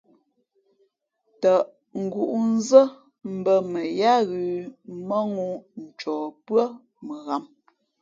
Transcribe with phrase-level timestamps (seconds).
[1.41, 1.65] Tαʼ
[2.03, 2.81] ngǔʼnzά
[3.37, 4.47] mbᾱ mα yáá ghʉ̌
[5.07, 5.47] mάŋū
[5.83, 6.13] ncɔ
[6.45, 6.65] pʉ́ά
[7.25, 7.43] ghǎm.